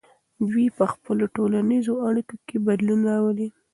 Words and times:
دوی 0.49 0.67
په 0.77 0.85
خپلو 0.93 1.25
ټولنیزو 1.35 1.93
اړیکو 2.09 2.35
کې 2.47 2.57
بدلون 2.67 2.99
راولي. 3.09 3.47